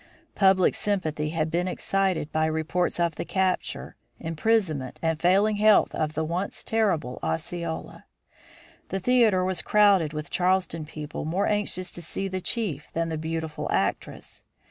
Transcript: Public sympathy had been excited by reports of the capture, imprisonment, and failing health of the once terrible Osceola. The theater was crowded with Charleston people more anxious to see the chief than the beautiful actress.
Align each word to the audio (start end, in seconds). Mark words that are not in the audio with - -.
Public 0.33 0.73
sympathy 0.73 1.29
had 1.29 1.51
been 1.51 1.67
excited 1.67 2.31
by 2.31 2.47
reports 2.47 2.99
of 2.99 3.17
the 3.17 3.23
capture, 3.23 3.95
imprisonment, 4.19 4.97
and 4.99 5.21
failing 5.21 5.57
health 5.57 5.93
of 5.93 6.15
the 6.15 6.23
once 6.23 6.63
terrible 6.63 7.19
Osceola. 7.21 8.05
The 8.89 8.99
theater 8.99 9.45
was 9.45 9.61
crowded 9.61 10.11
with 10.11 10.31
Charleston 10.31 10.85
people 10.85 11.23
more 11.23 11.45
anxious 11.45 11.91
to 11.91 12.01
see 12.01 12.27
the 12.27 12.41
chief 12.41 12.87
than 12.93 13.09
the 13.09 13.17
beautiful 13.19 13.69
actress. 13.71 14.43